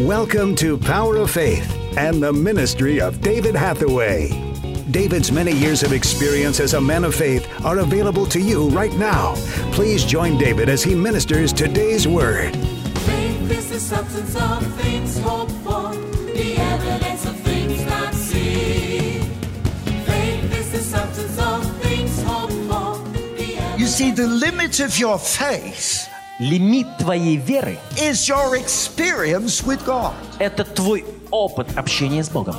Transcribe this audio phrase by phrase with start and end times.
[0.00, 4.28] Welcome to Power of Faith and the ministry of David Hathaway.
[4.90, 8.92] David's many years of experience as a man of faith are available to you right
[8.94, 9.34] now.
[9.70, 12.56] Please join David as he ministers today's word.
[12.56, 19.22] Faith is the substance of things hoped for, the evidence of things not seen.
[20.06, 22.98] Faith is the substance of things hoped for,
[23.36, 26.08] the You see, the limit of your faith
[26.40, 27.78] Лимит твоей веры
[30.40, 32.56] это твой опыт общения с Богом.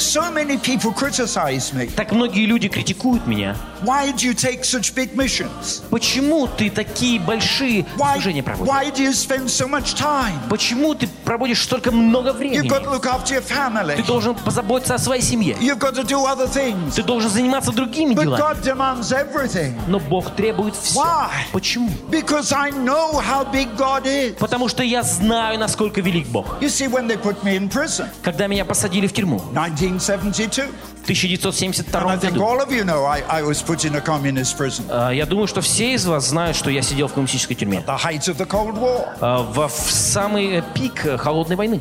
[0.00, 1.86] So many people criticize me.
[1.94, 3.54] Так многие люди критикуют меня.
[3.82, 5.82] Why do you take such big missions?
[5.90, 8.72] Почему ты такие большие Why, служения проводишь?
[8.72, 10.38] why do you spend so much time?
[10.48, 12.68] Почему ты проводишь столько много You've времени?
[12.68, 13.96] got to look after your family.
[13.96, 15.54] Ты должен позаботиться о своей семье.
[15.60, 16.94] You've got to do other things.
[16.94, 18.40] Ты должен заниматься другими But делами.
[18.40, 19.74] God demands everything.
[19.86, 20.98] Но Бог требует все.
[20.98, 21.30] Why?
[21.52, 21.90] Почему?
[22.10, 24.34] Because I know how big God is.
[24.38, 26.46] Потому что я знаю, насколько велик Бог.
[26.62, 29.42] You see, when they put me in prison, Когда меня посадили в тюрьму
[29.90, 30.66] 1972,
[31.00, 32.40] в 1972 and I think году,
[35.12, 37.82] я думаю, что все из вас знают, что я сидел в коммунистической тюрьме.
[37.86, 41.80] Во в самый э, пик э, холодной войны.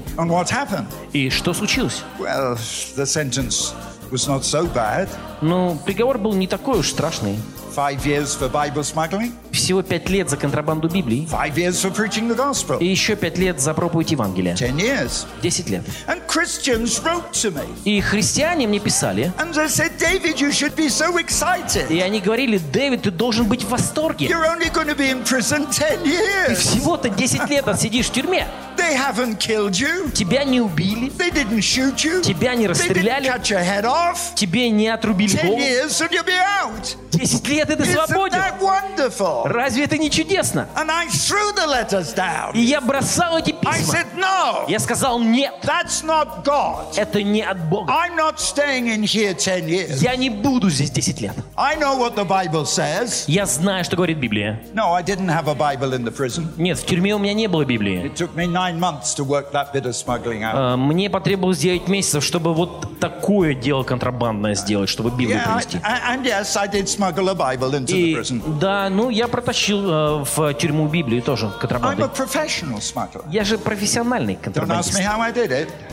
[1.14, 2.04] И что случилось?
[2.20, 2.58] Well,
[2.96, 3.74] the sentence
[4.12, 5.10] was not so bad.
[5.42, 7.38] Ну, приговор был не такой уж страшный.
[7.80, 12.28] Five years for Bible smuggling, Всего пять лет за контрабанду Библии five years for preaching
[12.28, 12.78] the gospel.
[12.80, 14.54] и еще пять лет за проповедь Евангелия.
[14.54, 15.26] Ten years.
[15.42, 15.84] Десять лет.
[16.06, 17.64] And Christians wrote to me.
[17.86, 21.90] И христиане мне писали, And they said, David, you should be so excited.
[21.90, 24.28] и они говорили, Дэвид, ты должен быть в восторге.
[24.28, 26.56] You're only going to be in prison 10 Ты years.
[26.58, 28.46] всего-то 10 лет отсидишь в тюрьме.
[28.80, 30.10] They haven't killed you.
[30.14, 32.22] Тебя не убили, They didn't shoot you.
[32.22, 34.34] тебя не They didn't расстреляли, cut your head off.
[34.36, 35.60] тебе не отрубили 10 голову.
[35.62, 36.96] years and you'll be out.
[37.12, 38.38] 10 лет, и ты Isn't свободен.
[38.40, 39.44] that wonderful?
[39.46, 40.68] Разве это не чудесно?
[40.76, 42.54] And I threw the letters down.
[42.56, 43.94] И я бросал эти I письма.
[43.94, 46.98] said, no, Я сказал, нет, that's not God.
[46.98, 47.92] это не от Бога.
[47.92, 50.02] I'm not staying in here 10 years.
[50.02, 51.34] Я не буду здесь 10 лет.
[51.56, 53.26] I know what the Bible says.
[53.28, 54.60] Я знаю, что говорит Библия.
[54.74, 56.48] No, I didn't have a Bible in the prison.
[56.58, 58.04] Нет, в тюрьме у меня не было Библии.
[58.06, 60.78] It took me nine months to work that bit of smuggling out.
[60.78, 65.78] Мне потребовалось 9 месяцев, чтобы вот такое дело контрабандное сделать, чтобы Библию принести.
[65.84, 68.60] and yes, I did smuggle a Bible into the И prison.
[68.60, 72.08] да, ну я протащил э, в тюрьму Библию тоже I'm a контрабандой.
[72.08, 73.24] professional smuggler.
[73.32, 75.00] Я же профессиональный контрабандист.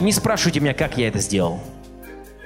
[0.01, 1.61] Не спрашивайте меня, как я это сделал.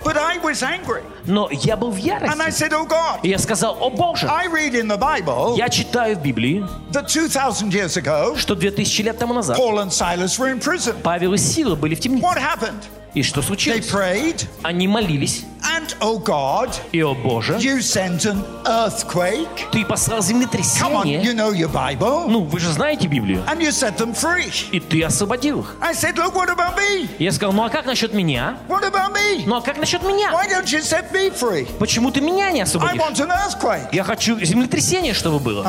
[0.03, 1.03] But I was angry.
[1.27, 2.63] Но я был в And I ярости.
[2.65, 6.17] said, Oh God, И я сказал, о Боже, I read in the Bible я читаю
[6.17, 10.51] в Библии, that 2,000 years ago, что 2000 лет тому назад Paul and Silas were
[10.51, 10.95] in prison.
[11.03, 12.25] Павел и Сила были в темнице.
[12.27, 12.83] What happened?
[13.13, 13.91] И что They случилось?
[13.91, 19.49] prayed, Они молились, and oh God, и, о Боже, you sent an earthquake.
[19.73, 21.23] ты послал Come on, землетрясение.
[21.23, 22.29] you know your Bible.
[22.29, 23.43] Ну, вы же знаете Библию.
[23.49, 24.53] And you set them free.
[24.71, 25.75] И ты освободил их.
[25.83, 27.09] I said, Look, what about me?
[27.19, 28.59] Я сказал, ну а как насчет меня?
[28.69, 29.43] What about me?
[29.45, 30.31] Ну а как насчет меня?
[30.33, 31.67] Why don't you set me free?
[31.79, 33.01] Почему ты меня не I освободишь?
[33.01, 33.89] want an earthquake.
[33.91, 35.65] Я хочу землетрясение, чтобы было.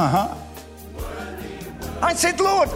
[2.04, 2.70] I said, Lord,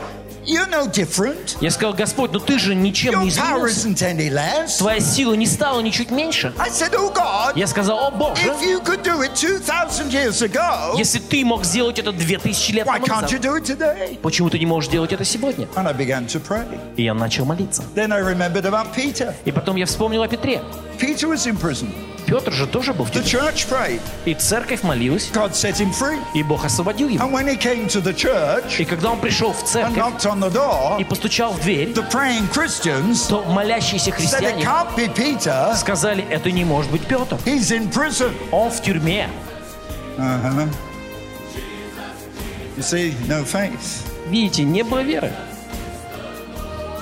[0.46, 1.58] you're no different.
[1.62, 4.78] Я сказал, Господь, ну ты же ничем Your не изменился.
[4.78, 6.54] Твоя сила не стала ничуть меньше.
[6.58, 10.42] I said, Oh God, Я сказал, о Боже, if you could do it 2,000 years
[10.42, 13.66] ago, если ты мог сделать это 2000 лет why тому can't you назад, do it
[13.66, 14.20] today?
[14.22, 15.68] почему ты не можешь делать это сегодня?
[15.76, 16.66] And I began to pray.
[16.96, 17.84] И я начал молиться.
[17.96, 19.34] Then I remembered about Peter.
[19.46, 20.62] И потом я вспомнил о Петре.
[21.00, 21.90] Peter was in prison.
[22.26, 23.52] Петр же тоже был в тюрьме.
[24.26, 25.32] И церковь молилась,
[26.34, 27.40] и Бог освободил его.
[28.80, 29.98] И когда он пришел в церковь
[31.00, 34.68] и постучал в дверь, то молящиеся христиане
[35.76, 37.38] сказали, это не может быть Петр.
[38.52, 39.30] Он в тюрьме.
[42.78, 44.04] You see, no faith.
[44.28, 45.32] Видите, не было веры.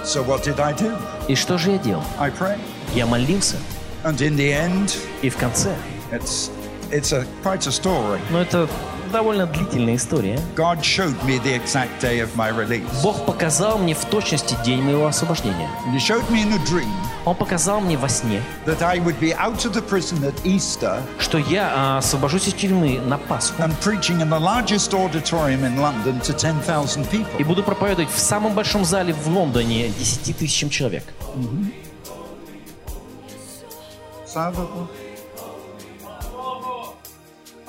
[0.04, 0.96] So what did I do?
[1.28, 2.04] И что же я делал?
[2.20, 2.60] I prayed.
[2.94, 3.56] Я молился.
[4.04, 5.76] And in the end, И в конце,
[6.12, 6.50] it's
[6.92, 8.20] it's a quite a story.
[8.32, 8.68] ну это
[9.12, 10.40] довольно длительная история.
[10.56, 12.84] God showed me the exact day of my release.
[13.02, 15.70] Бог показал мне в точности день моего освобождения.
[15.86, 16.92] And he showed me in a dream
[17.26, 21.02] Он показал мне во сне, that I would be out of the prison at Easter
[21.20, 25.78] что я а, освобожусь из тюрьмы на Пасху and preaching in the largest auditorium in
[25.80, 27.08] London to 10,000
[27.40, 31.04] и буду проповедовать в самом большом зале в Лондоне 10 тысячам человек.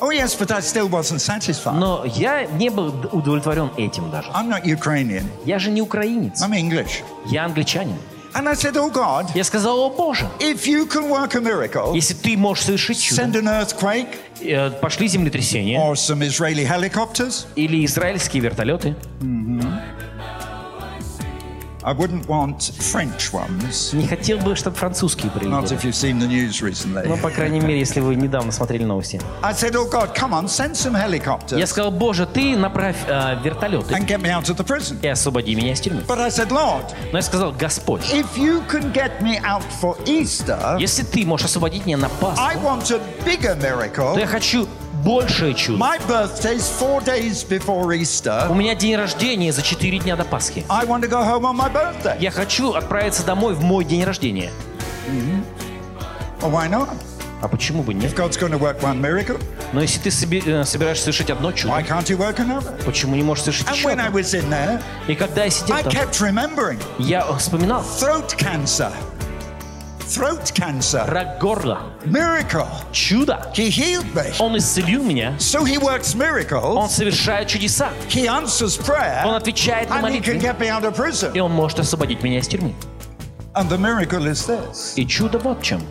[0.00, 1.78] Oh yes, but I still wasn't satisfied.
[1.78, 4.28] Но я не был удовлетворен этим даже.
[4.30, 5.24] I'm not Ukrainian.
[5.44, 7.02] Я же не украинец, I'm English.
[7.26, 7.96] я англичанин.
[8.34, 11.94] And I said, Oh God, Я сказал, о Боже, if you can work a miracle,
[11.94, 14.08] если ты можешь совершить send чудо, an earthquake
[14.40, 18.96] э, пошли землетрясение or some Israeli helicopters, или израильские вертолеты.
[21.84, 23.94] I wouldn't want French ones.
[23.94, 27.06] Не хотел бы, чтобы французские Not if you've seen the news recently.
[27.06, 29.20] Ну, по крайней мере, если вы недавно смотрели новости.
[29.42, 33.36] I said, Oh God, come on, send some Я helicopters сказал, Боже, ты направь э,
[33.42, 34.96] вертолеты and get me out of the prison.
[35.02, 36.02] и освободи меня из тюрьмы.
[36.08, 39.94] But I said, Lord, Но я сказал, Господь, if you can get me out for
[40.06, 44.18] Easter, если ты можешь освободить меня на Пасху, I want a bigger то miracle.
[44.18, 44.66] я хочу
[45.04, 45.78] большее чудо.
[45.78, 47.86] My birthday's four days before
[48.50, 50.64] У меня день рождения за 4 дня до Пасхи.
[50.68, 52.16] I want to go home on my birthday.
[52.20, 54.50] Я хочу отправиться домой в мой день рождения.
[56.40, 56.88] Well, why not?
[57.42, 58.10] А почему бы нет?
[59.00, 59.38] Miracle.
[59.74, 61.74] Но если ты себе- э, собираешься совершить одно чудо,
[62.86, 64.14] почему не можешь совершить еще одно?
[65.08, 65.92] И когда я сидел там,
[66.98, 67.84] я вспоминал
[70.13, 71.05] throat cancer.
[71.05, 71.05] Throat cancer.
[71.07, 72.67] рак горла, Miracle.
[72.91, 73.39] чудо.
[73.53, 74.33] He healed me.
[74.39, 76.89] Он исцелил меня, So He works он miracles.
[76.89, 79.35] совершает чудеса, He answers он prayer.
[79.35, 81.39] отвечает на And He can молитвы, get me out of и prison.
[81.41, 82.73] он может освободить меня из тюрьмы.
[83.55, 85.81] And the miracle is this И чудо вот в чем.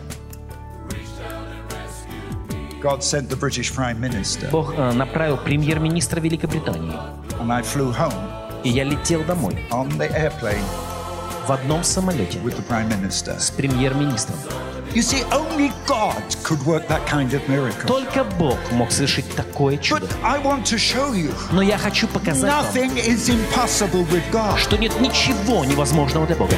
[2.81, 6.95] God sent the British Prime Minister, Бог э, направил премьер-министра Великобритании,
[7.41, 8.13] and I flew home
[8.63, 10.63] и я летел домой on the airplane
[11.46, 12.38] В одном самолете
[13.38, 14.36] с премьер-министром.
[17.86, 20.06] Только Бог мог совершить такое чудо.
[21.52, 22.72] Но я хочу показать вам,
[24.56, 26.54] что нет ничего невозможного для Бога.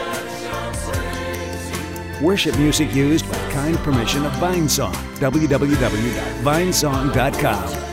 [2.22, 4.94] Worship music used by kind permission of Vinesong.
[5.20, 7.87] www.vinesong.com.